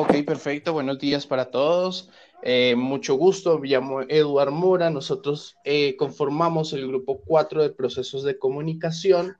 [0.00, 0.72] Ok, perfecto.
[0.72, 2.08] Buenos días para todos.
[2.44, 3.58] Eh, mucho gusto.
[3.58, 4.90] Me llamo Eduard Mora.
[4.90, 9.36] Nosotros eh, conformamos el grupo 4 de procesos de comunicación.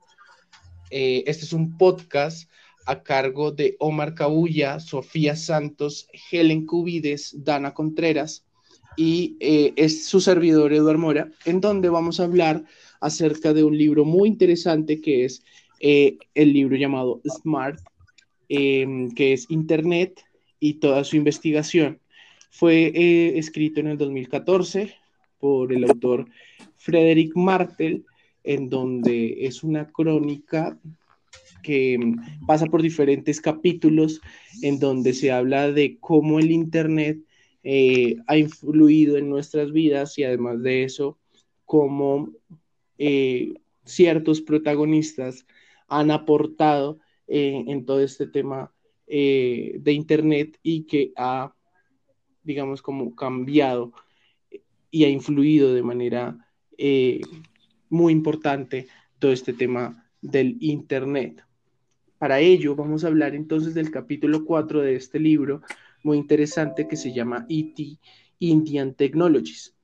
[0.91, 2.51] Eh, este es un podcast
[2.85, 8.45] a cargo de Omar Cabulla, Sofía Santos, Helen Cubides, Dana Contreras
[8.97, 12.65] y es su servidor Eduard Mora, en donde vamos a hablar
[12.99, 15.41] acerca de un libro muy interesante que es
[15.79, 17.79] el libro llamado Smart,
[18.49, 20.25] que es Internet
[20.59, 21.99] y toda su investigación.
[22.51, 24.95] Fue eh, escrito en el 2014
[25.39, 26.27] por el autor
[26.77, 28.05] Frederick Martel,
[28.43, 30.77] en donde es una crónica
[31.61, 34.21] que mm, pasa por diferentes capítulos,
[34.61, 37.19] en donde se habla de cómo el Internet
[37.63, 41.17] eh, ha influido en nuestras vidas y además de eso,
[41.65, 42.31] cómo
[42.97, 43.53] eh,
[43.85, 45.45] ciertos protagonistas
[45.87, 46.99] han aportado
[47.31, 48.71] en todo este tema
[49.11, 51.53] eh, de Internet y que ha,
[52.43, 53.91] digamos, como cambiado
[54.91, 56.37] y ha influido de manera
[56.77, 57.21] eh,
[57.89, 61.43] muy importante todo este tema del Internet.
[62.19, 65.61] Para ello vamos a hablar entonces del capítulo 4 de este libro
[66.03, 67.77] muy interesante que se llama ET
[68.37, 69.75] Indian Technologies.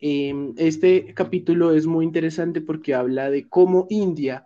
[0.00, 4.44] Em, este capítulo es muy interesante porque habla de cómo India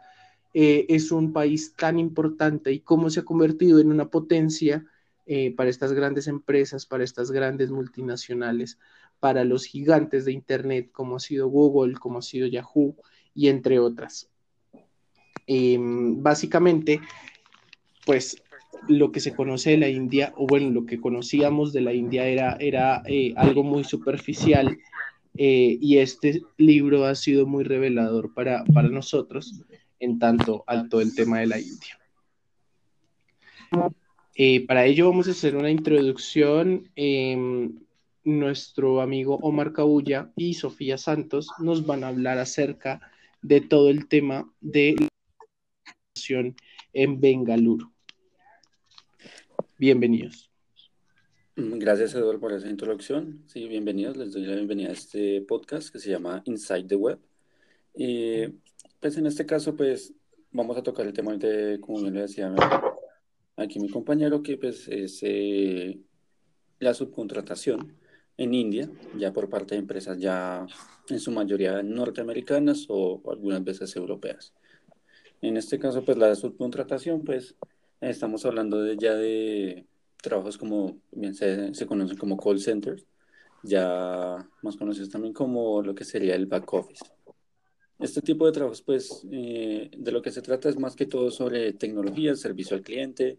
[0.59, 4.87] eh, es un país tan importante y cómo se ha convertido en una potencia
[5.27, 8.79] eh, para estas grandes empresas, para estas grandes multinacionales,
[9.21, 12.97] para los gigantes de Internet como ha sido Google, como ha sido Yahoo
[13.35, 14.31] y entre otras.
[15.47, 17.03] Em, básicamente,
[18.07, 18.43] pues
[18.89, 22.29] lo que se conoce de la India, o bueno, lo que conocíamos de la India
[22.29, 24.79] era, era eh, algo muy superficial
[25.39, 29.67] y este libro ha sido muy revelador para, para nosotros
[30.01, 31.99] en tanto al todo el tema de la India.
[34.35, 36.91] Eh, para ello vamos a hacer una introducción.
[36.95, 37.79] Em,
[38.25, 43.01] nuestro amigo Omar Cabulla y Sofía Santos nos van a hablar acerca
[43.41, 45.09] de todo el tema de la
[46.15, 46.57] educación
[46.93, 47.93] en Bengaluru.
[49.79, 50.51] Bienvenidos.
[51.55, 53.43] Gracias, Eduardo, por esa introducción.
[53.47, 54.17] Sí, bienvenidos.
[54.17, 57.19] Les doy la bienvenida a este podcast que se llama Inside the Web.
[57.95, 58.53] Eh,
[59.01, 60.15] pues en este caso, pues
[60.53, 62.55] vamos a tocar el tema de, como yo le decía
[63.57, 65.99] aquí mi compañero, que pues es eh,
[66.79, 67.97] la subcontratación
[68.37, 70.67] en India, ya por parte de empresas ya
[71.09, 74.53] en su mayoría norteamericanas o, algunas veces europeas.
[75.43, 77.57] En este caso, pues la subcontratación, pues
[78.01, 79.87] estamos hablando de, ya de
[80.23, 83.07] trabajos como bien se, se conocen como call centers,
[83.63, 87.05] ya más conocidos también como lo que sería el back office.
[87.99, 91.31] Este tipo de trabajos, pues, eh, de lo que se trata es más que todo
[91.31, 93.39] sobre tecnología, servicio al cliente,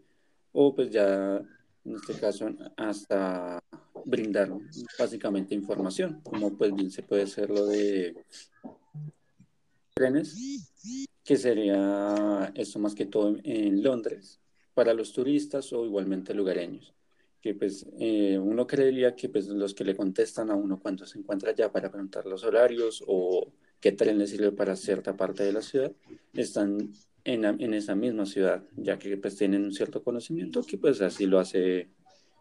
[0.51, 1.37] o pues ya,
[1.85, 3.59] en este caso, hasta
[4.05, 4.49] brindar
[4.97, 8.15] básicamente información, como pues bien se puede hacer lo de
[9.93, 10.35] trenes,
[11.23, 14.39] que sería esto más que todo en Londres,
[14.73, 16.93] para los turistas o igualmente lugareños
[17.41, 21.19] que pues eh, uno creería que pues los que le contestan a uno cuando se
[21.19, 25.53] encuentra allá para preguntar los horarios o qué tren le sirve para cierta parte de
[25.53, 25.91] la ciudad,
[26.33, 26.91] están
[27.23, 31.25] en, en, esa misma ciudad, ya que pues tienen un cierto conocimiento que pues así
[31.25, 31.89] lo hace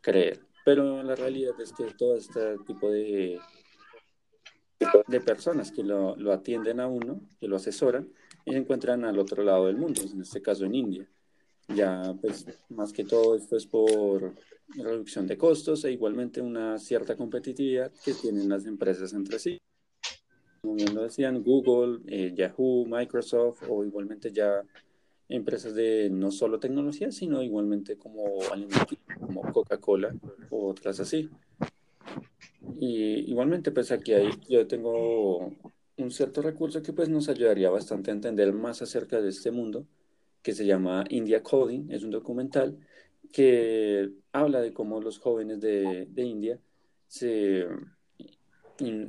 [0.01, 0.41] creer.
[0.65, 3.39] Pero la realidad es que todo este tipo de,
[5.07, 8.09] de personas que lo, lo atienden a uno, que lo asesoran,
[8.45, 11.09] se encuentran al otro lado del mundo, en este caso en India.
[11.69, 14.35] Ya pues más que todo esto es por
[14.69, 19.59] reducción de costos e igualmente una cierta competitividad que tienen las empresas entre sí
[20.67, 24.65] como bien decían, Google, eh, Yahoo, Microsoft o igualmente ya
[25.29, 28.25] empresas de no solo tecnología, sino igualmente como
[29.21, 30.13] como Coca-Cola
[30.51, 31.31] o otras así.
[32.81, 35.55] Y igualmente, pues aquí hay, yo tengo
[35.99, 39.87] un cierto recurso que pues nos ayudaría bastante a entender más acerca de este mundo,
[40.43, 42.77] que se llama India Coding, es un documental
[43.33, 46.61] que habla de cómo los jóvenes de, de India
[47.07, 47.67] se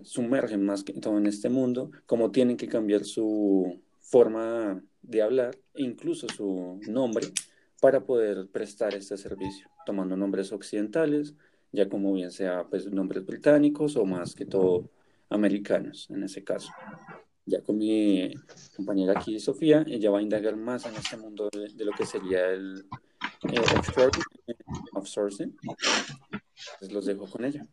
[0.03, 5.57] sumergen más que todo en este mundo, cómo tienen que cambiar su forma de hablar
[5.73, 7.27] e incluso su nombre
[7.79, 11.35] para poder prestar este servicio, tomando nombres occidentales,
[11.71, 14.89] ya como bien sea pues nombres británicos o más que todo
[15.29, 16.71] americanos en ese caso.
[17.45, 18.33] Ya con mi
[18.75, 22.49] compañera aquí, Sofía, ella va a indagar más en este mundo de, lo que sería
[22.49, 22.85] el,
[23.43, 23.59] el
[24.93, 25.55] outsourcing.
[25.61, 27.65] Entonces los dejo con ella.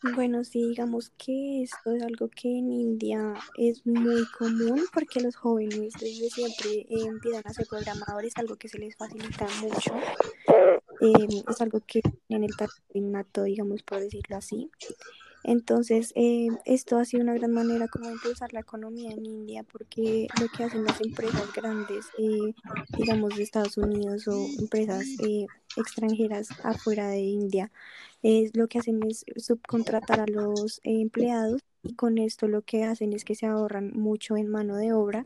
[0.00, 5.34] Bueno, sí, digamos que esto es algo que en India es muy común porque los
[5.34, 9.92] jóvenes desde siempre empiezan a ser programadores, algo que se les facilita mucho.
[11.00, 12.54] eh, es algo que en el
[12.94, 14.70] innato, digamos, por decirlo así.
[15.44, 20.26] Entonces, eh, esto ha sido una gran manera como impulsar la economía en India, porque
[20.40, 22.54] lo que hacen las empresas grandes, eh,
[22.96, 25.06] digamos, de Estados Unidos o empresas
[25.76, 27.70] extranjeras afuera de India,
[28.22, 33.12] es lo que hacen es subcontratar a los empleados y con esto lo que hacen
[33.12, 35.24] es que se ahorran mucho en mano de obra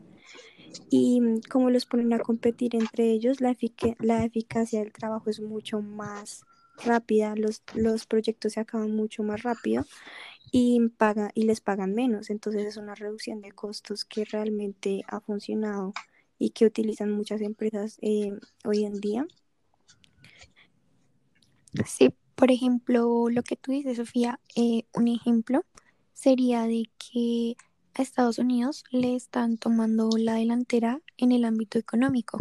[0.89, 3.55] y mm, como los ponen a competir entre ellos, la,
[3.99, 6.45] la eficacia del trabajo es mucho más
[6.77, 9.85] rápida, los, los proyectos se acaban mucho más rápido
[10.51, 12.29] y, paga, y les pagan menos.
[12.29, 15.93] Entonces es una reducción de costos que realmente ha funcionado
[16.37, 18.31] y que utilizan muchas empresas eh,
[18.63, 19.25] hoy en día.
[21.85, 25.65] Sí, por ejemplo, lo que tú dices, Sofía, eh, un ejemplo
[26.13, 27.55] sería de que
[27.95, 32.39] a Estados Unidos le están tomando la delantera en el ámbito económico.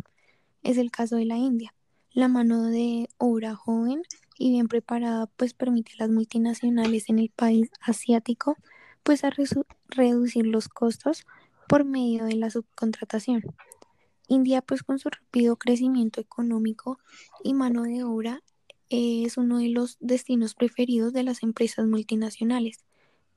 [0.62, 1.74] Es el caso de la India.
[2.14, 4.02] La mano de obra joven
[4.36, 8.58] y bien preparada pues permite a las multinacionales en el país asiático
[9.02, 9.30] pues a
[9.88, 11.24] reducir los costos
[11.68, 13.42] por medio de la subcontratación.
[14.28, 16.98] India pues con su rápido crecimiento económico
[17.42, 18.42] y mano de obra
[18.90, 22.84] es uno de los destinos preferidos de las empresas multinacionales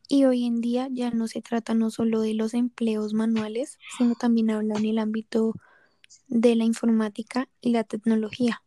[0.10, 4.16] y hoy en día ya no se trata no solo de los empleos manuales, sino
[4.16, 5.54] también habla en el ámbito
[6.28, 8.62] de la informática y la tecnología.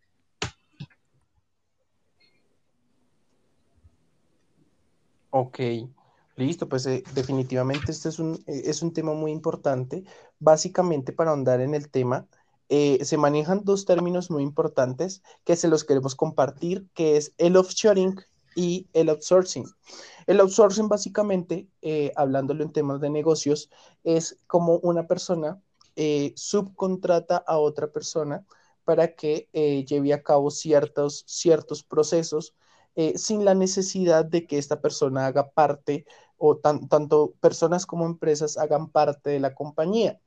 [5.31, 5.61] Ok,
[6.37, 10.05] listo, pues eh, definitivamente este es un, eh, es un tema muy importante.
[10.39, 12.27] Básicamente para ahondar en el tema,
[12.71, 17.57] eh, se manejan dos términos muy importantes que se los queremos compartir, que es el
[17.57, 18.17] offshoring
[18.57, 19.67] y el outsourcing.
[20.27, 22.13] El outsourcing básicamente, eh,
[22.65, 23.71] en temas de negocios,
[24.05, 25.61] es como una persona
[26.37, 28.47] subcontrata a otra persona
[28.85, 29.49] para que
[29.89, 32.55] lleve a cabo ciertos, ciertos procesos
[33.17, 36.06] sin la necesidad de que esta persona haga parte
[36.37, 40.21] o tanto personas como empresas hagan parte de la compañía.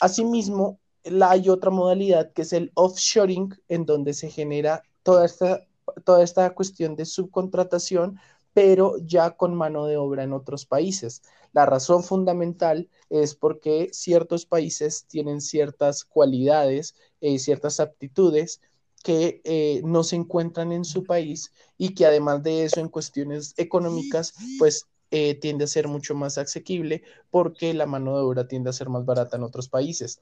[0.00, 5.68] Asimismo, la, hay otra modalidad que es el offshoring, en donde se genera toda esta
[6.04, 8.18] toda esta cuestión de subcontratación,
[8.52, 11.22] pero ya con mano de obra en otros países.
[11.52, 18.60] La razón fundamental es porque ciertos países tienen ciertas cualidades, eh, ciertas aptitudes
[19.02, 23.54] que eh, no se encuentran en su país y que además de eso en cuestiones
[23.56, 28.70] económicas, pues eh, tiende a ser mucho más asequible porque la mano de obra tiende
[28.70, 30.20] a ser más barata en otros países.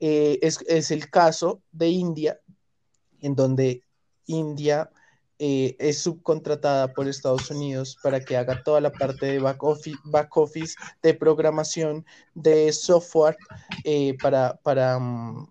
[0.00, 2.40] es, es, el caso de India,
[3.20, 3.82] en donde
[4.26, 4.90] India
[5.38, 9.98] eh, es subcontratada por Estados Unidos para que haga toda la parte de back office,
[10.04, 13.36] back office de programación de software
[13.84, 15.46] eh, para, para, mm,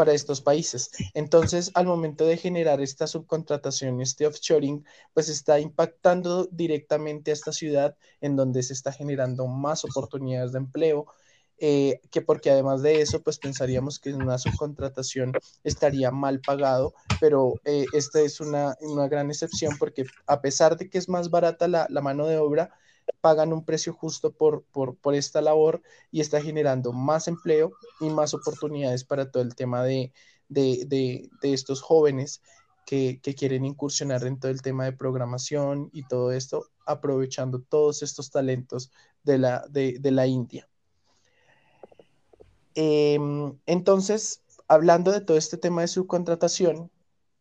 [0.00, 0.90] para estos países.
[1.12, 4.82] Entonces, al momento de generar esta subcontratación, este offshoring,
[5.12, 10.58] pues está impactando directamente a esta ciudad en donde se está generando más oportunidades de
[10.58, 11.04] empleo,
[11.58, 15.32] eh, que porque además de eso, pues pensaríamos que una subcontratación
[15.64, 20.88] estaría mal pagado, pero eh, esta es una, una, gran excepción porque a pesar de
[20.88, 22.70] que es más barata la, la mano de obra,
[23.20, 28.34] pagan un precio justo por, por, esta labor y está generando más empleo y más
[28.34, 30.12] oportunidades para todo el tema de,
[30.48, 30.86] de,
[31.40, 32.42] de, estos jóvenes
[32.86, 38.30] que, quieren incursionar en todo el tema de programación y todo esto, aprovechando todos estos
[38.30, 38.90] talentos
[39.22, 40.68] de la, de la India.
[42.74, 46.90] Em, entonces, hablando de todo este tema de subcontratación,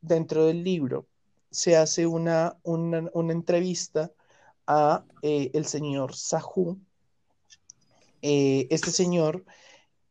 [0.02, 1.08] dentro del libro
[1.52, 4.12] se hace una, una, entrevista
[4.70, 6.80] a eh, el señor Sahu.
[8.22, 9.44] Eh, este señor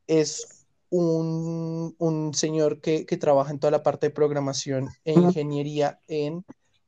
[0.08, 6.00] es un, un señor que, que, trabaja en toda la parte de programación e ingeniería
[6.08, 6.44] en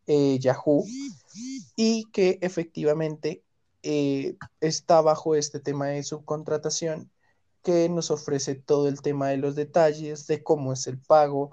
[0.06, 0.84] eh, Yahoo
[1.76, 3.44] y que efectivamente
[3.82, 7.10] está bajo este tema de subcontratación
[7.62, 11.50] que nos ofrece todo el tema de los detalles, de cómo es el pago,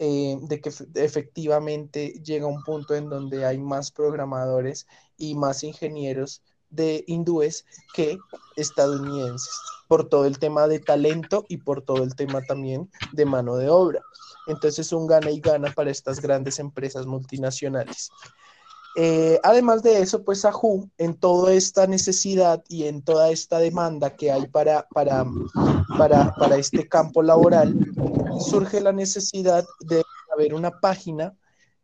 [0.00, 4.86] eh, de que efectivamente llega un punto en donde hay más programadores
[5.18, 8.18] y más ingenieros de hindúes que
[8.56, 9.54] estadounidenses,
[9.88, 13.68] por todo el tema de talento y por todo el tema también de mano de
[13.68, 14.00] obra.
[14.46, 18.10] Entonces, un gana y gana para estas grandes empresas multinacionales.
[18.96, 24.16] Eh, además de eso, pues Ahu, en toda esta necesidad y en toda esta demanda
[24.16, 25.24] que hay para, para,
[25.96, 27.76] para, para este campo laboral,
[28.40, 31.34] surge la necesidad de haber una página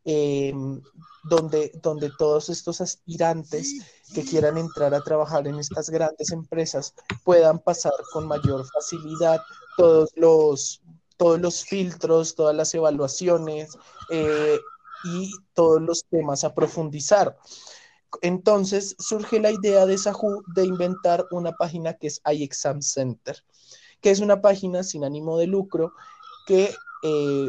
[0.04, 0.80] em,
[1.24, 3.80] donde, donde todos estos aspirantes
[4.14, 6.94] que quieran entrar a trabajar en estas grandes empresas
[7.24, 9.40] puedan pasar con mayor facilidad
[9.76, 10.82] todos los,
[11.16, 13.76] todos los filtros, todas las evaluaciones
[14.10, 14.58] eh,
[15.04, 17.36] y todos los temas a profundizar.
[18.22, 23.42] Entonces surge la idea de Sahu de inventar una página que es iExam Center,
[24.00, 25.92] que es una página sin ánimo de lucro
[26.46, 27.48] que eh,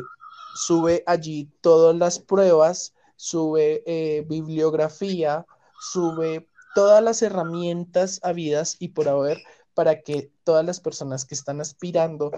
[0.55, 5.45] sube allí todas las pruebas, sube eh, bibliografía,
[5.79, 9.37] sube todas las herramientas habidas y por haber
[9.73, 12.31] para que todas las personas que están aspirando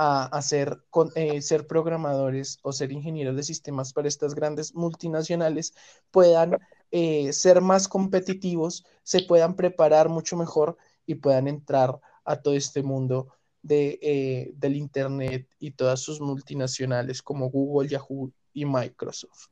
[0.00, 0.80] a, ser,
[1.16, 5.74] eh, ser programadores o ser ingenieros de sistemas para estas grandes multinacionales
[6.12, 6.56] puedan
[6.92, 12.84] eh, ser más competitivos, se puedan preparar mucho mejor y puedan entrar a todo este
[12.84, 19.48] mundo de, eh, del Internet y todas sus multinacionales como Google, Yahoo y Microsoft.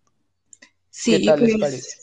[0.90, 1.98] Sí, ¿Qué tal les pues, parece?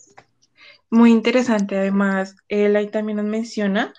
[0.89, 1.77] Muy interesante.
[1.77, 3.93] Además, él ahí también nos menciona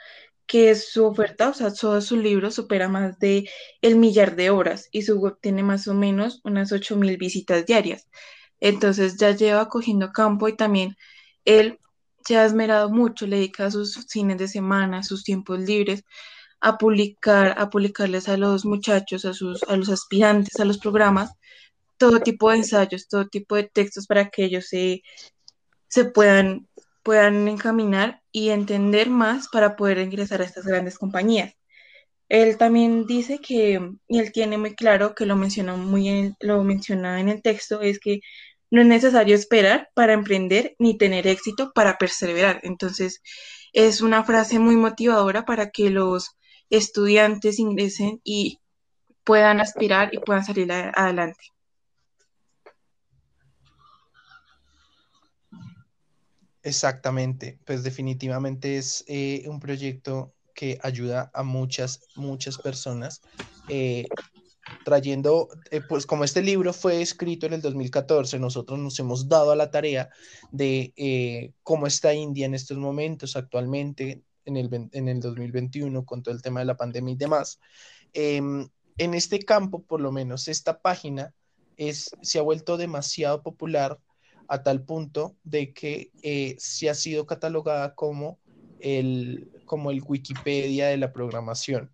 [0.46, 3.48] que su oferta, o sea, todo su libro supera más de
[3.80, 8.08] el millar de horas y su web tiene más o menos unas 8000 visitas diarias.
[8.60, 10.96] Entonces ya lleva cogiendo campo y también
[11.44, 11.80] él
[12.24, 16.04] se ha esmerado mucho, le dedica sus fines de semana, sus tiempos libres
[16.64, 21.32] a publicar, a publicarles a los muchachos, a sus, a los aspirantes, a los programas,
[21.98, 25.02] todo tipo de ensayos, todo tipo de textos para que ellos se,
[25.88, 26.68] se puedan
[27.04, 31.54] puedan encaminar y entender más para poder ingresar a estas grandes compañías.
[32.28, 36.64] Él también dice que, y él tiene muy claro que lo menciona muy en, lo
[36.64, 38.20] menciona en el texto, es que
[38.70, 42.60] no es necesario esperar para emprender ni tener éxito para perseverar.
[42.64, 43.22] Entonces,
[43.72, 46.30] es una frase muy motivadora para que los
[46.70, 48.60] estudiantes ingresen y
[49.24, 51.54] puedan aspirar y puedan salir adelante.
[56.64, 63.20] Exactamente, pues definitivamente es eh, un proyecto que ayuda a muchas, muchas personas,
[63.68, 64.06] eh,
[64.82, 69.50] trayendo, eh, pues como este libro fue escrito en el 2014, nosotros nos hemos dado
[69.50, 70.08] a la tarea
[70.52, 76.34] de cómo está India en estos momentos actualmente, en el, en el 2021, con todo
[76.34, 77.60] el tema de la pandemia y demás.
[78.12, 81.34] Em, en este campo, por lo menos, esta página
[81.76, 83.98] es, se ha vuelto demasiado popular
[84.48, 88.38] a tal punto de que eh, se ha sido catalogada como
[88.80, 91.90] el, como el Wikipedia de la programación.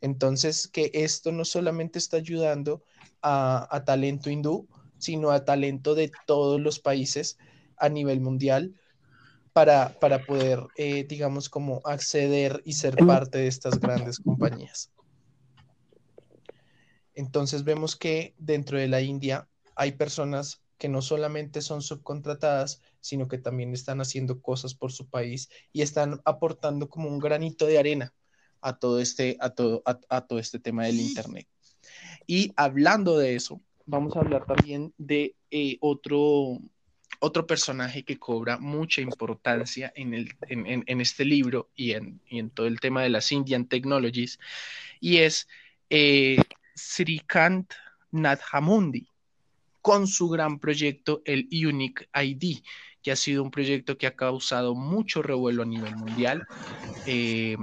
[0.00, 2.82] Entonces, que esto no solamente está ayudando
[3.22, 7.36] a, talento hindú, sino a talento de todos los países
[7.76, 8.74] a nivel mundial
[9.58, 14.92] para, para poder, eh, digamos, como acceder y ser parte de estas grandes compañías.
[17.12, 23.26] Entonces vemos que dentro de la India hay personas que no solamente son subcontratadas, sino
[23.26, 27.80] que también están haciendo cosas por su país y están aportando como un granito de
[27.80, 28.14] arena
[28.60, 31.48] a todo este, a todo, a, todo este tema del Internet.
[32.28, 36.60] Y hablando de eso, vamos a hablar también de eh, otro,
[37.20, 42.66] otro personaje que cobra mucha importancia en, el, en, este libro y en, en, todo
[42.66, 44.38] el tema de las Indian Technologies,
[45.00, 45.48] y es
[45.90, 46.36] eh,
[46.74, 47.72] Srikant
[48.12, 49.08] Nadhamundi
[49.82, 52.62] con su gran proyecto, el Unique ID,
[53.02, 56.46] que ha sido un proyecto que ha causado mucho revuelo a nivel mundial
[57.06, 57.56] eh,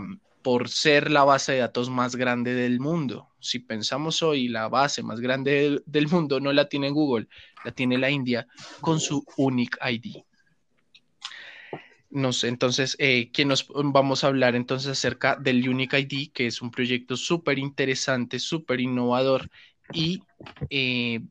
[0.45, 3.29] por ser la base de datos más grande del mundo.
[3.39, 7.27] Si pensamos hoy, la base más grande del, mundo no la tiene Google,
[7.63, 8.45] la tiene la India
[8.79, 10.17] con su Unique ID.
[12.11, 16.45] No sé, entonces, eh, ¿qué nos vamos a hablar entonces acerca del Unique ID, que
[16.45, 19.49] es un proyecto súper interesante, súper innovador
[19.93, 20.21] y
[20.69, 21.21] eh,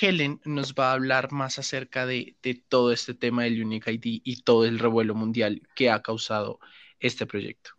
[0.00, 2.36] Helen nos va a hablar más acerca de,
[2.70, 6.58] todo este tema del Unique ID y todo el revuelo mundial que ha causado
[7.00, 7.70] este proyecto.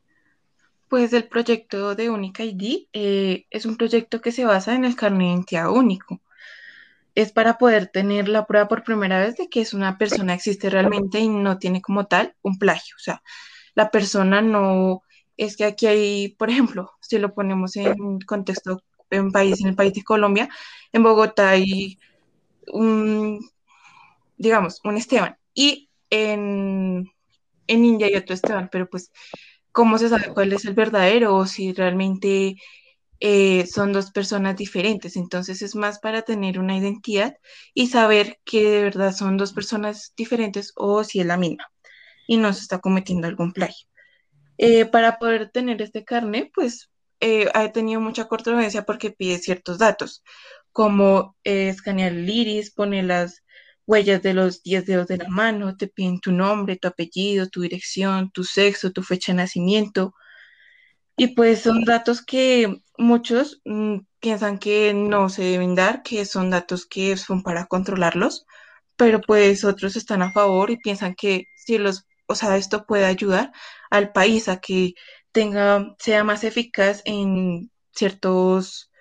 [0.90, 4.96] Pues el proyecto de Unique ID eh, es un proyecto que se basa en el
[4.96, 6.22] carnet de identidad único.
[7.16, 10.70] Es para poder tener la prueba por primera vez de que es una persona existe
[10.70, 12.96] realmente y no tiene como tal un plagio.
[12.98, 13.22] O sea,
[13.74, 15.04] la persona no
[15.38, 19.76] es que aquí hay, por ejemplo, si lo ponemos en contexto en país, en el
[19.76, 20.50] país de Colombia,
[20.92, 22.00] en Bogotá hay
[22.68, 23.50] un,
[24.38, 27.12] digamos, un Esteban y en,
[27.72, 29.12] en India hay otro Esteban, pero pues,
[29.72, 32.56] ¿cómo se sabe cuál es el verdadero o si realmente
[33.20, 35.16] eh, son dos personas diferentes?
[35.16, 37.36] Entonces es más para tener una identidad
[37.74, 41.66] y saber que de verdad son dos personas diferentes o si es la misma
[42.28, 43.88] y no se está cometiendo algún plagio.
[44.58, 49.78] Eh, para poder tener este carnet, pues eh, ha tenido mucha controversia porque pide ciertos
[49.80, 50.24] datos,
[50.72, 53.44] como eh, escanear el iris, poner las
[53.88, 57.62] huellas de los 10 dedos de la mano, te piden tu nombre, tu apellido, tu
[57.62, 60.14] dirección, tu sexo, tu fecha de nacimiento.
[61.18, 66.50] Y pues son datos que muchos mm, piensan que no se deben dar, que son
[66.50, 68.46] datos que son para controlarlos,
[68.96, 73.06] pero pues otros están a favor y piensan que si los, o sea, esto puede
[73.06, 73.52] ayudar
[73.90, 74.94] al país a que
[75.32, 78.92] tenga, sea más eficaz en ciertos,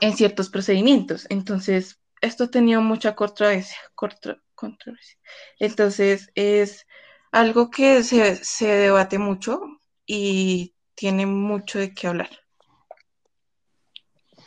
[0.00, 1.26] en ciertos procedimientos.
[1.30, 5.18] Entonces, esto ha tenido mucha controversia, controversia.
[5.58, 6.86] Entonces, es
[7.32, 9.60] algo que se, se debate mucho
[10.06, 12.30] y tiene mucho de qué hablar.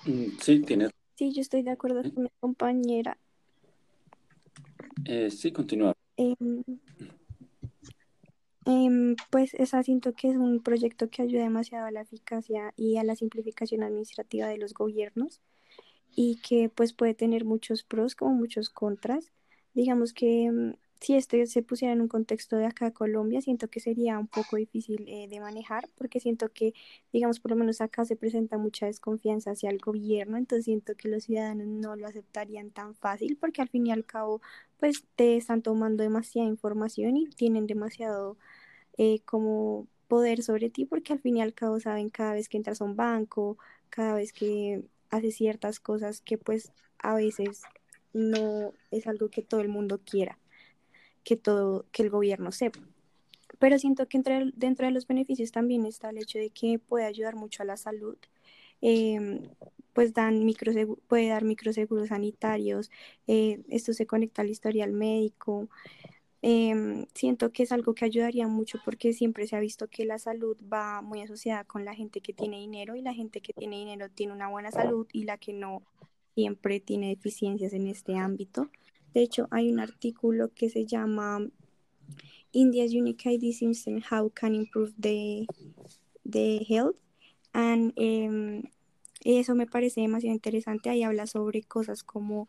[0.05, 0.89] Mm, sí, tiene.
[1.15, 3.17] Sí, yo estoy de acuerdo con mi compañera.
[5.05, 5.93] Eh, sí, continúa.
[6.17, 6.63] Em,
[8.65, 12.97] em, pues esa siento que es un proyecto que ayuda demasiado a la eficacia y
[12.97, 15.41] a la simplificación administrativa de los gobiernos
[16.15, 19.31] y que pues puede tener muchos pros como muchos contras.
[19.73, 23.79] Digamos que em, si este se pusiera en un contexto de acá Colombia, siento que
[23.79, 26.73] sería un poco difícil eh, de manejar, porque siento que,
[27.13, 31.07] digamos, por lo menos acá se presenta mucha desconfianza hacia el gobierno, entonces siento que
[31.07, 34.41] los ciudadanos no lo aceptarían tan fácil, porque al fin y al cabo,
[34.77, 38.37] pues te están tomando demasiada información y tienen demasiado
[38.97, 42.57] eh, como poder sobre ti, porque al fin y al cabo saben cada vez que
[42.57, 43.57] entras a un banco,
[43.89, 47.61] cada vez que haces ciertas cosas que pues a veces
[48.13, 50.37] no es algo que todo el mundo quiera
[51.23, 52.79] que todo, que el gobierno sepa.
[53.59, 57.05] Pero siento que entre, dentro de los beneficios también está el hecho de que puede
[57.05, 58.17] ayudar mucho a la salud.
[58.81, 59.41] Em,
[59.93, 60.47] pues dan
[61.07, 62.89] puede dar microseguros sanitarios,
[63.27, 65.67] eh, esto se conecta al historial médico.
[66.41, 70.19] Em, siento que es algo que ayudaría mucho porque siempre se ha visto que la
[70.19, 73.77] salud va muy asociada con la gente que tiene dinero y la gente que tiene
[73.77, 75.83] dinero tiene una buena salud y la que no
[76.35, 78.69] siempre tiene deficiencias en este ámbito.
[79.13, 81.45] De hecho, hay un artículo que se llama
[82.51, 85.45] India's Unique ID System, How Can Improve the,
[86.23, 86.95] the Health.
[87.51, 88.63] And, em,
[89.25, 90.89] eso me parece demasiado interesante.
[90.89, 92.47] Ahí habla sobre cosas como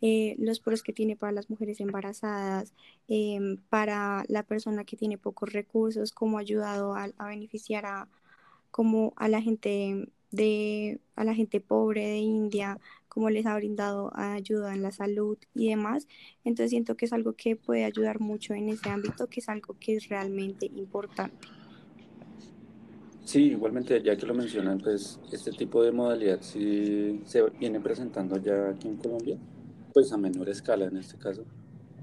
[0.00, 2.72] eh, los pros que tiene para las mujeres embarazadas,
[3.08, 8.08] em, para la persona que tiene pocos recursos, cómo ha ayudado a, beneficiar a,
[9.16, 14.74] a la gente de a la gente pobre de India, cómo les ha brindado ayuda
[14.74, 16.06] en la salud y demás.
[16.44, 19.74] Entonces siento que es algo que puede ayudar mucho en ese ámbito, que es algo
[19.80, 21.48] que es realmente importante.
[23.24, 28.38] Sí, igualmente, ya que lo mencionan, pues este tipo de modalidad sí se viene presentando
[28.38, 29.36] ya aquí en Colombia,
[29.98, 31.44] pues a menor escala en este caso.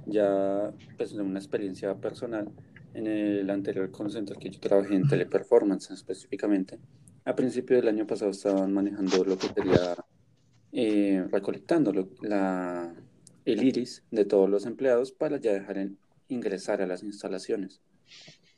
[0.05, 2.51] Ya, pues en una experiencia personal,
[2.93, 6.77] en el anterior call que yo trabajé en teleperformance específicamente,
[7.23, 9.95] a principio del año pasado estaban manejando lo que sería
[10.73, 12.93] eh, recolectando la,
[13.45, 15.88] el iris de todos los empleados para ya dejar
[16.27, 17.79] ingresar a las instalaciones.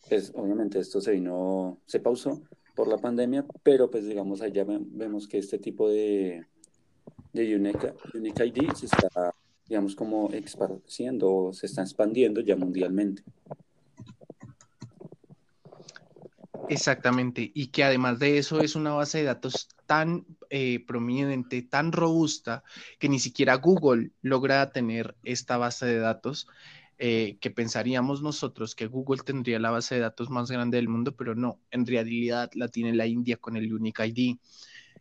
[0.10, 2.42] Pues obviamente esto se vino, se pausó
[2.76, 6.48] por la pandemia, pero pues digamos allá vemos que este tipo de,
[7.38, 9.34] de Unique, ID se está,
[9.68, 13.24] digamos, como expandiendo, se está expandiendo ya mundialmente.
[16.70, 21.94] Exactamente, y que además de eso es una base de datos tan eh, prominente, tan
[21.94, 22.64] robusta,
[23.00, 26.48] que ni siquiera Google logra tener esta base de datos,
[27.00, 31.16] eh, que pensaríamos nosotros que Google tendría la base de datos más grande del mundo,
[31.16, 34.38] pero no, en realidad la tiene la India con el Unique ID.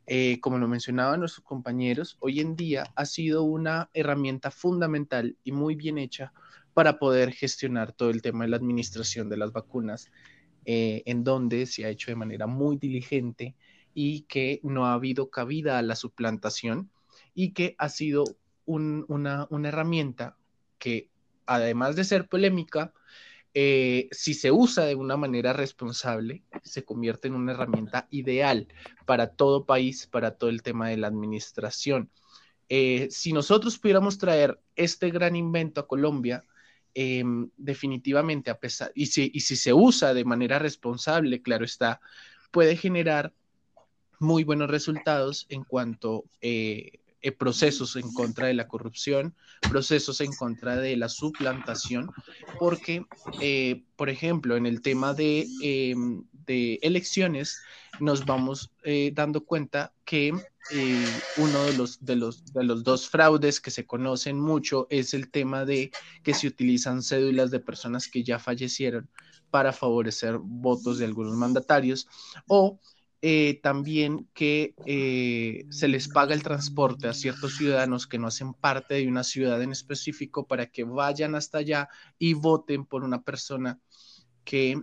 [0.07, 5.53] Eh, como lo mencionaban nuestros compañeros, hoy en día ha sido una herramienta fundamental y
[5.53, 6.33] muy bien hecha
[6.75, 10.11] para poder gestionar todo el tema de la administración de las vacunas
[10.65, 13.57] eh, en donde se ha hecho de manera muy diligente
[13.95, 16.91] y que no ha habido cabida a la suplantación
[17.35, 18.25] y que ha sido
[18.67, 20.37] una, herramienta
[20.79, 21.09] que,
[21.47, 22.93] además de ser polémica,
[23.59, 28.69] eh, si se usa de una manera responsable, se convierte en una herramienta ideal
[29.07, 32.11] para todo país, para todo el tema de la administración.
[32.69, 36.45] Eh, si nosotros pudiéramos traer este gran invento a Colombia,
[36.99, 42.01] Em, definitivamente, a pesar, y si, se usa de manera responsable, claro está,
[42.51, 43.35] puede generar
[44.19, 49.35] muy buenos resultados en cuanto eh, eh, procesos en contra de la corrupción,
[49.69, 52.11] procesos en contra de la suplantación,
[52.59, 53.05] porque,
[53.41, 57.61] eh, por ejemplo, en el tema de, em, de elecciones,
[57.99, 58.71] nos vamos
[59.15, 60.33] dando cuenta que
[60.71, 65.15] eh, uno de los, de, los, de los dos fraudes que se conocen mucho es
[65.15, 65.93] el tema de
[66.25, 69.09] que se utilizan cédulas de personas que ya fallecieron
[69.51, 72.09] para favorecer votos de algunos mandatarios
[72.49, 72.81] o
[73.29, 78.55] eh, también que eh, se les paga el transporte a ciertos ciudadanos que no hacen
[78.55, 81.89] parte de una ciudad en específico para que vayan hasta allá
[82.21, 83.81] y voten por una persona
[84.45, 84.81] que,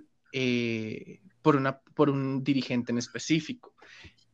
[1.41, 3.75] por, una, por un dirigente en específico.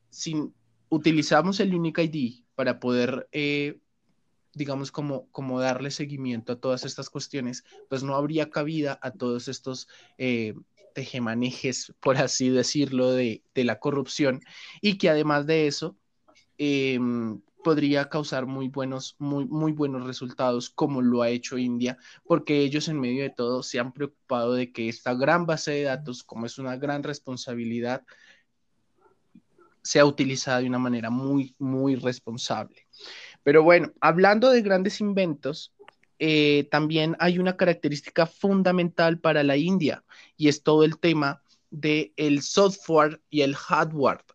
[0.09, 0.55] Sin,
[0.89, 3.77] utilizamos el Unique ID para poder, eh,
[4.55, 9.47] digamos, como, como darle seguimiento a todas estas cuestiones, pues no habría cabida a todos
[9.47, 10.55] estos eh,
[10.99, 14.41] tejemanejes, por así decirlo, de, la corrupción
[14.81, 15.97] y que además de eso,
[16.57, 22.89] em, podría causar muy buenos, muy buenos resultados como lo ha hecho India, porque ellos
[22.89, 26.45] en medio de todo se han preocupado de que esta gran base de datos, como
[26.45, 28.03] es una gran responsabilidad,
[29.81, 32.87] sea utilizada de una manera muy, muy responsable.
[33.43, 35.73] Pero bueno, hablando de grandes inventos,
[36.19, 40.03] eh, también hay una característica fundamental para la India
[40.35, 44.25] y es todo el tema del el software y el hardware.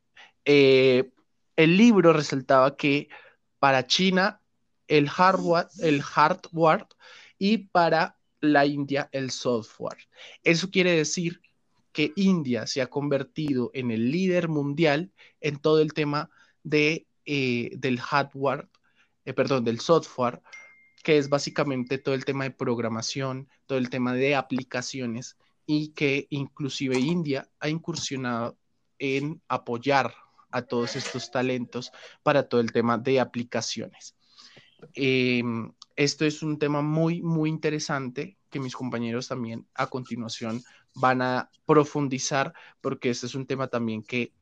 [0.47, 1.11] Eh,
[1.57, 3.09] el libro resaltaba que
[3.59, 4.40] para China
[4.88, 6.87] el hardware, el hardware
[7.38, 9.99] y para la India el software.
[10.42, 11.42] Eso quiere decir
[11.92, 16.31] que India se ha convertido en el líder mundial en todo el tema
[16.62, 18.68] de, eh, del hardware,
[19.35, 20.42] perdón, del software,
[21.05, 25.37] que es básicamente todo el tema de programación, todo el tema de aplicaciones
[25.67, 28.57] y que inclusive India ha incursionado
[28.99, 30.14] en apoyar
[30.51, 34.17] a todos estos talentos para todo el tema de aplicaciones.
[34.95, 40.62] Em, esto es un tema muy, muy interesante que mis compañeros también a continuación
[40.95, 44.33] van a profundizar porque este es un tema también que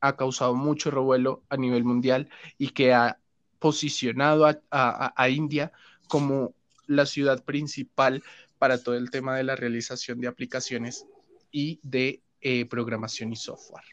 [0.00, 3.18] ha causado mucho revuelo a nivel mundial y que ha
[3.58, 5.72] posicionado a, India
[6.08, 6.54] como
[6.86, 8.22] la ciudad principal
[8.58, 11.06] para todo el tema de la realización de aplicaciones
[11.50, 13.84] y de eh, programación y software.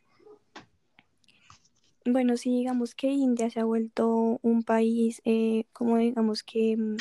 [2.05, 6.97] Bueno, sí, digamos que India se ha vuelto un país, eh, como digamos que mm,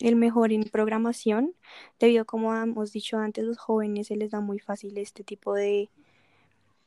[0.00, 1.54] el mejor en programación,
[2.00, 5.90] debido como hemos dicho antes, los jóvenes se les da muy fácil este tipo de,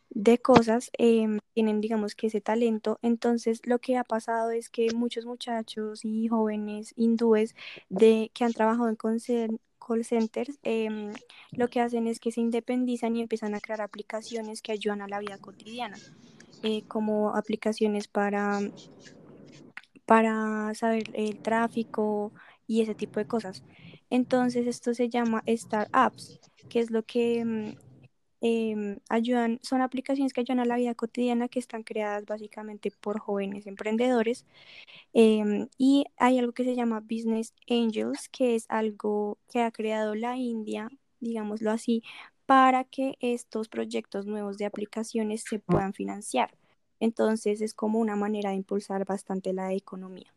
[0.10, 3.00] de cosas, em, tienen digamos que ese talento.
[3.02, 7.56] Entonces lo que ha pasado es que muchos muchachos y jóvenes hindúes
[7.90, 11.14] de, que han trabajado en call centers, em,
[11.52, 15.08] lo que hacen es que se independizan y empiezan a crear aplicaciones que ayudan a
[15.08, 15.98] la vida cotidiana.
[16.64, 18.60] Eh, como aplicaciones para,
[20.06, 22.32] para saber el tráfico
[22.66, 23.64] y ese tipo de cosas.
[24.10, 26.40] Entonces esto se llama startups,
[26.70, 27.76] que es lo que
[28.46, 32.92] mm, em, ayudan, son aplicaciones que ayudan a la vida cotidiana que están creadas básicamente
[32.92, 34.46] por jóvenes emprendedores.
[35.14, 40.16] Em, y hay algo que se llama Business Angels, que es algo que ha creado
[40.16, 42.04] la India, digámoslo así,
[42.46, 46.56] para que estos proyectos nuevos de aplicaciones se puedan financiar.
[47.00, 50.32] Entonces es como una manera de impulsar bastante la economía.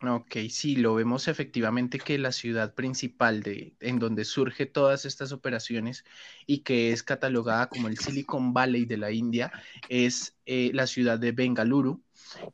[0.00, 5.32] Ok, sí, lo vemos efectivamente que la ciudad principal de, en donde surge todas estas
[5.32, 6.04] operaciones
[6.46, 9.50] y que es catalogada como el Silicon Valley de la India
[9.88, 12.00] es eh, la ciudad de Bengaluru,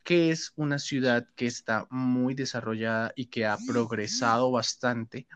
[0.03, 5.27] que es una ciudad que está muy desarrollada y que ha progresado bastante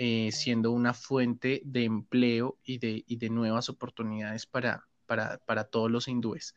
[0.00, 6.06] eh, siendo una fuente de empleo y de, de nuevas oportunidades para, para, todos los
[6.06, 6.54] hindúes.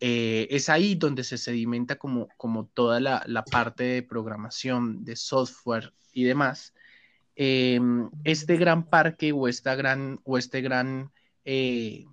[0.00, 5.92] Eh, es ahí donde se sedimenta como, como toda la, parte de programación, de software
[6.12, 6.74] y demás.
[7.34, 11.12] Em, este gran parque o esta gran, o este gran
[11.44, 12.04] eh,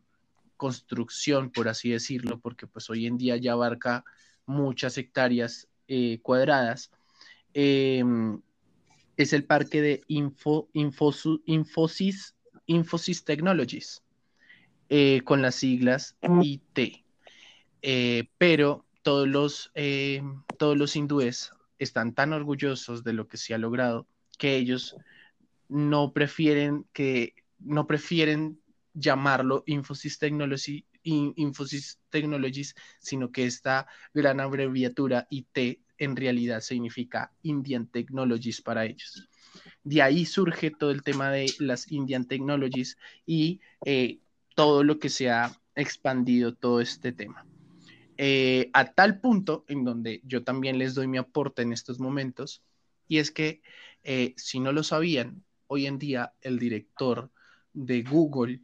[0.57, 4.03] construcción, por así decirlo, porque pues hoy en día ya abarca
[4.45, 5.67] muchas hectáreas
[6.23, 6.89] cuadradas,
[9.17, 14.03] es el parque de Info, Infosys, Infosys Technologies,
[14.89, 17.02] eh, con las siglas IT.
[17.83, 20.23] Eh, pero todos los, eh,
[20.57, 24.95] todos los hindúes están tan orgullosos de lo que se ha logrado que ellos
[25.67, 28.59] no prefieren que no prefieren
[28.93, 37.87] llamarlo Infosys Technology, Infosys Technologies, sino que esta gran abreviatura IT en realidad significa Indian
[37.87, 39.29] Technologies para ellos.
[39.83, 44.19] De ahí surge todo el tema de las Indian Technologies y eh,
[44.55, 47.45] todo lo que se ha expandido todo este tema.
[48.17, 52.63] Eh, a tal punto en donde yo también les doy mi aporte en estos momentos,
[53.07, 53.61] y es que
[54.03, 57.31] eh, si no lo sabían, hoy en día el director
[57.73, 58.61] de Google,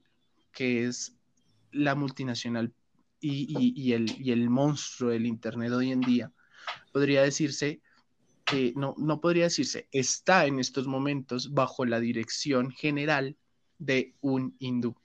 [0.51, 1.15] que es
[1.71, 2.73] la multinacional
[3.19, 6.31] y, el, y el monstruo del Internet hoy en día,
[6.91, 7.81] podría decirse,
[8.45, 13.37] que no, no podría decirse, está en estos momentos bajo la dirección general
[13.77, 14.95] de un hindú.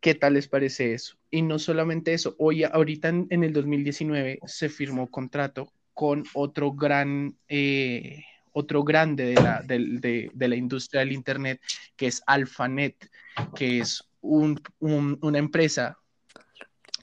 [0.00, 1.16] ¿Qué tal les parece eso?
[1.34, 7.36] Y no solamente eso, hoy, ahorita en, el 2019 se firmó contrato con otro gran,
[7.48, 11.60] eh, otro grande de la, de, la, industria del Internet,
[11.96, 13.10] que es AlphaNet,
[13.56, 15.98] que es una empresa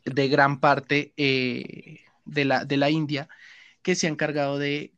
[0.05, 3.27] de gran parte eh, de, la, de la India
[3.81, 4.93] que se ha encargado de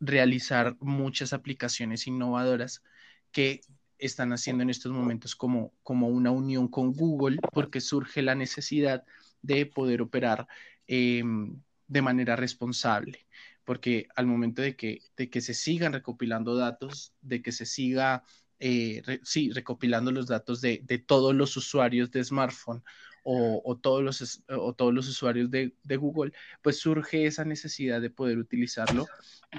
[0.00, 2.82] realizar muchas aplicaciones innovadoras
[3.30, 3.60] que
[4.06, 9.04] están haciendo en estos momentos como, como una unión con Google porque surge la necesidad
[9.42, 10.46] de poder operar
[10.86, 13.26] em, de manera responsable
[13.64, 18.24] porque al momento de que, de que se sigan recopilando datos, de que se siga,
[18.58, 22.82] eh, sí, recopilando los datos de, de, todos los usuarios de smartphone
[23.24, 28.38] o, todos, los, o todos los usuarios de, Google, pues surge esa necesidad de poder
[28.38, 29.06] utilizarlo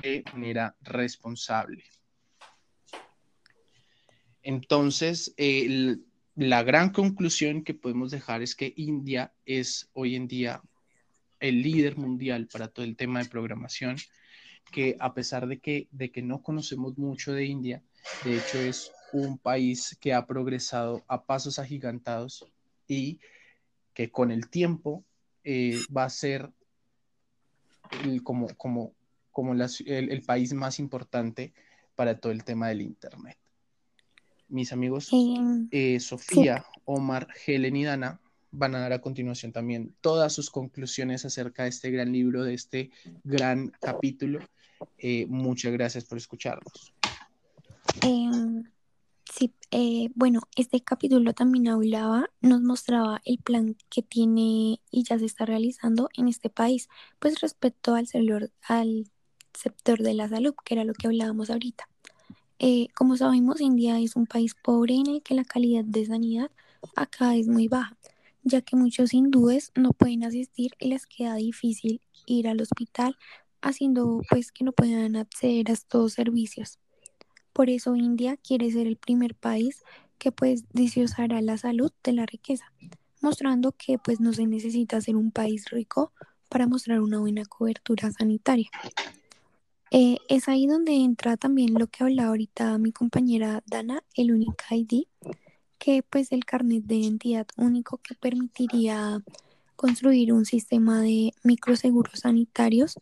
[0.02, 1.84] de manera responsable.
[4.44, 5.34] Entonces,
[6.36, 10.62] la gran conclusión que podemos dejar es que India es hoy en día
[11.40, 13.98] el líder mundial para todo el tema de programación,
[14.72, 17.84] que a pesar de que, de que no conocemos mucho de India,
[18.24, 22.46] de hecho es un país que ha progresado a pasos agigantados
[22.88, 23.20] y
[23.94, 25.04] que con el tiempo
[25.44, 26.52] eh, va a ser
[28.24, 28.94] como, como,
[29.32, 31.54] como el, país más importante
[31.96, 33.38] para todo el tema del Internet.
[34.50, 35.10] Mis amigos,
[35.72, 38.20] eh, Sofía, Omar, Helen y Dana
[38.52, 42.54] van a dar a continuación también todas sus conclusiones acerca de este gran libro, de
[42.54, 42.92] este
[43.24, 44.40] gran capítulo.
[44.98, 46.94] Eh, muchas gracias por escucharnos.
[48.02, 48.64] Em,
[49.36, 55.18] Sí, eh, bueno, este capítulo también hablaba, nos mostraba el plan que tiene y ya
[55.18, 58.08] se está realizando en este país, pues respecto al,
[58.68, 59.12] al
[59.54, 61.90] sector de la salud, que era lo que hablábamos ahorita.
[62.60, 66.52] Eh, como sabemos, India es un país pobre en el que la calidad de sanidad
[66.96, 67.98] acá es muy baja,
[68.44, 73.18] ya que muchos hindúes no pueden asistir y les queda difícil ir al hospital,
[73.62, 76.80] haciendo pues que no puedan acceder a estos servicios.
[77.54, 79.84] Por eso India quiere ser el primer país
[80.18, 82.72] que pues disiosará la salud de la riqueza,
[83.22, 86.12] mostrando que pues no se necesita ser un país rico
[86.50, 88.70] para mostrar una buena cobertura sanitaria.
[89.96, 94.66] Eh, es ahí donde entra también lo que hablaba ahorita mi compañera Dana, el Unique
[94.72, 95.04] ID,
[95.78, 99.22] que pues el carnet de identidad único que permitiría
[99.76, 102.98] construir un sistema de microseguros sanitarios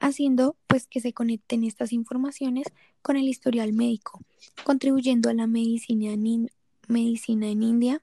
[0.00, 2.68] haciendo pues que se conecten estas informaciones
[3.02, 4.20] con el historial médico,
[4.62, 6.52] contribuyendo a la medicina en,
[6.86, 8.00] medicina en India,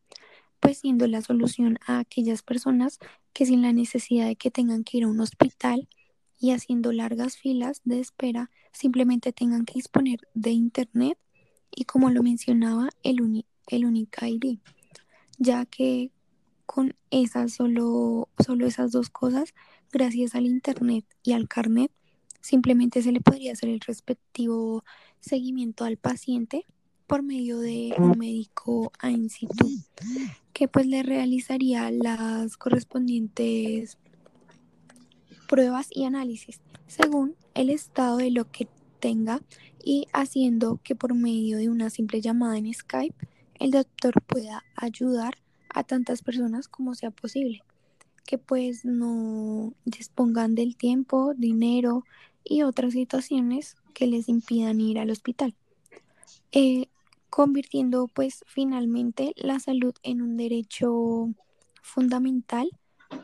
[0.59, 2.99] pues siendo la solución a aquellas personas
[3.31, 5.87] que sin la necesidad de que tengan que ir a un hospital
[6.39, 11.17] y haciendo largas filas de espera, simplemente tengan que disponer de internet
[11.75, 14.59] y como lo mencionaba el, el Unique ID,
[15.37, 16.11] ya que
[16.65, 19.53] con esas solo, solo esas dos cosas
[19.91, 21.91] gracias al Internet y al carnet,
[22.41, 24.83] simplemente se le podría hacer el respectivo
[25.19, 26.65] seguimiento al paciente
[27.07, 29.69] por medio de un médico a in situ,
[30.53, 33.97] que pues le realizaría las correspondientes
[35.47, 38.67] pruebas y análisis según el estado de lo que
[38.99, 39.41] tenga
[39.83, 43.15] y haciendo que por medio de una simple llamada en Skype
[43.59, 45.37] el doctor pueda ayudar
[45.69, 47.63] a tantas personas como sea posible.
[48.25, 52.03] Que pues no dispongan del tiempo, dinero
[52.43, 55.55] y otras situaciones que les impidan ir al hospital,
[56.51, 56.87] eh,
[57.29, 61.29] convirtiendo pues finalmente la salud en un derecho
[61.81, 62.69] fundamental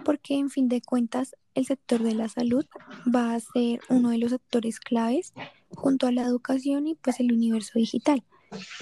[0.05, 2.65] porque en fin de cuentas el sector de la salud
[3.13, 5.33] va a ser uno de los sectores claves
[5.75, 8.23] junto a la educación y pues el universo digital.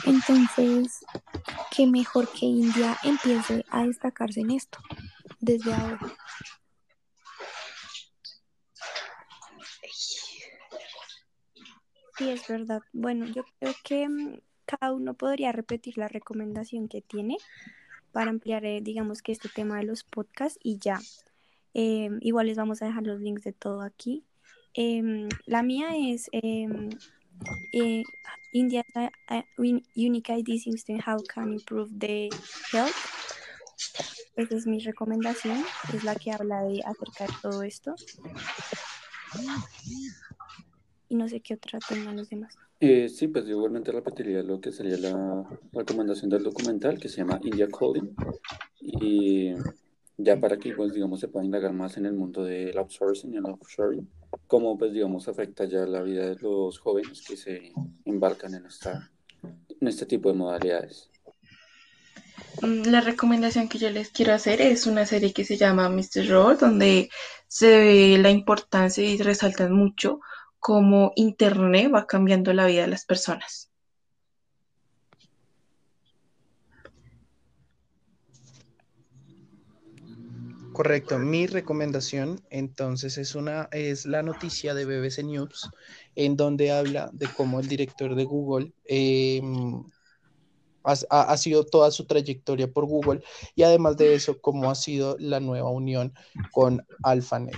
[0.06, 1.06] Entonces,
[1.76, 4.80] qué mejor que India empiece a destacarse en esto
[5.40, 6.00] desde ahora.
[12.18, 12.82] Sí, es verdad.
[12.92, 17.38] Bueno, yo creo que mm, cada uno podría repetir la recomendación que tiene
[18.12, 21.00] para ampliar, eh, digamos que este tema de los podcasts y ya.
[21.74, 24.26] Em, igual les vamos a dejar los links de todo aquí.
[24.74, 26.90] Em, la mía es em,
[27.74, 28.04] eh,
[28.54, 29.44] India uh,
[29.96, 32.30] Unique ID System, How Can Improve the
[32.72, 32.96] Health
[34.36, 35.58] esa es mi recomendación,
[35.94, 37.94] es la que habla de acerca de todo esto.
[41.10, 42.56] Y no sé qué otra tengan los demás.
[42.80, 47.40] Eh, sí, pues igualmente repetiría lo que sería la recomendación del documental que se llama
[47.44, 48.16] India Coding.
[48.80, 49.52] Y
[50.22, 53.38] ya para que, pues, digamos, se pueda indagar más en el mundo del outsourcing y
[53.38, 54.08] el offshoring,
[54.48, 57.72] cómo, pues, digamos, afecta ya la vida de los jóvenes que se
[58.04, 59.10] embarcan en, esta,
[59.80, 61.10] en este tipo de modalidades.
[62.62, 66.28] Mm, la recomendación que yo les quiero hacer es una serie que se llama Mr.
[66.28, 67.10] Robot, donde
[67.48, 70.20] se ve la importancia y resaltan mucho
[70.60, 73.69] cómo Internet va cambiando la vida de las personas.
[80.80, 81.20] Correcto.
[81.20, 85.70] Mi recomendación, entonces, es una es la noticia de BBC News,
[86.16, 89.84] en donde habla de cómo el director de Google em,
[90.86, 93.22] ha, ha, sido toda su trayectoria por Google
[93.56, 96.14] y además de eso, cómo ha sido la nueva unión
[96.54, 97.58] con AlphaNet.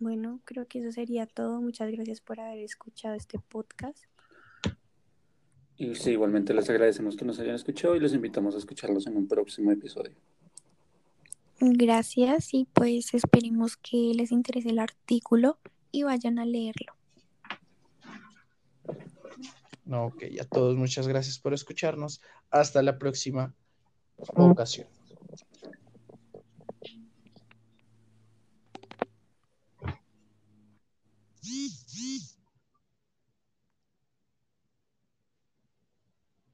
[0.00, 1.60] Bueno, creo que eso sería todo.
[1.60, 4.13] Muchas gracias por haber escuchado este podcast.
[5.76, 9.16] Y sí, igualmente les agradecemos que nos hayan escuchado y los invitamos a escucharlos en
[9.16, 10.14] un próximo episodio.
[11.60, 15.58] Gracias y pues esperemos que les interese el artículo
[15.90, 16.94] y vayan a leerlo.
[19.84, 22.20] No, ok, a todos muchas gracias por escucharnos.
[22.50, 23.54] Hasta la próxima
[24.16, 24.86] ocasión.